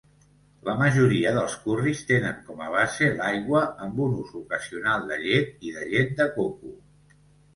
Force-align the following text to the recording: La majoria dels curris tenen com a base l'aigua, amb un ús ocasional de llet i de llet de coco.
La 0.67 0.73
majoria 0.77 1.31
dels 1.35 1.57
curris 1.65 1.99
tenen 2.11 2.39
com 2.47 2.63
a 2.67 2.69
base 2.75 3.09
l'aigua, 3.19 3.61
amb 3.87 4.01
un 4.07 4.15
ús 4.23 4.31
ocasional 4.41 5.05
de 5.11 5.19
llet 5.27 5.63
i 5.71 5.75
de 5.77 5.85
llet 5.93 6.17
de 6.23 6.27
coco. 6.39 6.73